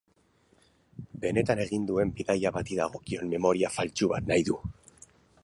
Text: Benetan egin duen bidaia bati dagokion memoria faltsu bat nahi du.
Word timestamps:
Benetan 1.25 1.61
egin 1.65 1.85
duen 1.91 2.13
bidaia 2.21 2.53
bati 2.57 2.79
dagokion 2.81 3.31
memoria 3.35 3.73
faltsu 3.77 4.11
bat 4.17 4.29
nahi 4.35 4.51
du. 4.51 4.59